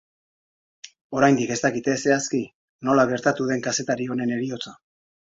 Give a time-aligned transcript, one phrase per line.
[1.17, 2.39] Oraindik ez dakite zehazki
[2.89, 4.73] nola gertatu den kazetari honen heriotza.